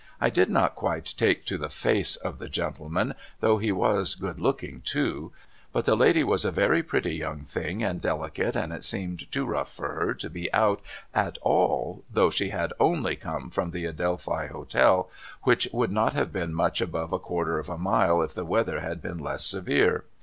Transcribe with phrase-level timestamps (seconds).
[0.19, 4.39] I did not quite take to the face of the gentleman though he was good
[4.39, 5.31] looking too
[5.71, 9.45] but the lady was a very pretty young thing and delicate, and it seemed too
[9.45, 10.81] rough for her to be out
[11.13, 15.07] at all though she had only come from the Adelphi Hotel
[15.43, 18.79] which would not have been much above a quarter of a mile if the weather
[18.79, 20.03] had been less severe.